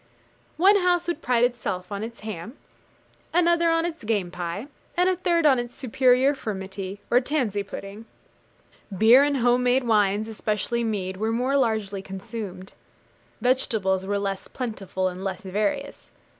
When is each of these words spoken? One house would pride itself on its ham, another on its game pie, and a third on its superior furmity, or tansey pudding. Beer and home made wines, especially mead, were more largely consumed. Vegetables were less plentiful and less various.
One 0.57 0.77
house 0.77 1.05
would 1.07 1.21
pride 1.21 1.43
itself 1.43 1.91
on 1.91 2.03
its 2.03 2.21
ham, 2.21 2.57
another 3.35 3.69
on 3.69 3.85
its 3.85 4.03
game 4.03 4.31
pie, 4.31 4.65
and 4.97 5.07
a 5.07 5.15
third 5.15 5.45
on 5.45 5.59
its 5.59 5.77
superior 5.77 6.33
furmity, 6.33 6.97
or 7.11 7.21
tansey 7.21 7.61
pudding. 7.61 8.05
Beer 8.97 9.21
and 9.21 9.37
home 9.37 9.61
made 9.61 9.83
wines, 9.83 10.27
especially 10.27 10.83
mead, 10.83 11.17
were 11.17 11.31
more 11.31 11.55
largely 11.55 12.01
consumed. 12.01 12.73
Vegetables 13.41 14.07
were 14.07 14.17
less 14.17 14.47
plentiful 14.47 15.07
and 15.07 15.23
less 15.23 15.41
various. 15.43 16.09